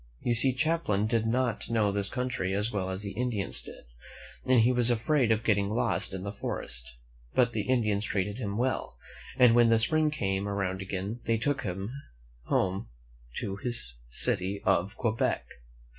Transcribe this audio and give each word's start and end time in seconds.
You 0.23 0.33
see, 0.33 0.57
Champlain 0.57 1.05
did 1.05 1.27
not 1.27 1.69
know 1.69 1.91
this 1.91 2.09
country 2.09 2.55
as 2.55 2.71
well 2.71 2.89
as 2.89 3.03
the 3.03 3.11
Indians 3.11 3.61
did, 3.61 3.83
and 4.43 4.61
he 4.61 4.71
was 4.71 4.89
afraid 4.89 5.31
of 5.31 5.43
getting 5.43 5.69
lost 5.69 6.11
in 6.11 6.23
the 6.23 6.31
forest; 6.31 6.95
but 7.35 7.53
the 7.53 7.61
Indians 7.69 8.03
treated 8.03 8.39
him 8.39 8.57
well, 8.57 8.97
and 9.37 9.53
when 9.53 9.69
the 9.69 9.77
spring 9.77 10.09
came 10.09 10.47
around 10.49 10.81
again 10.81 11.19
they 11.25 11.37
took 11.37 11.61
him 11.61 11.91
home 12.45 12.89
to 13.37 13.57
his 13.57 13.93
city 14.09 14.59
of 14.65 14.97
Quebec. 14.97 15.45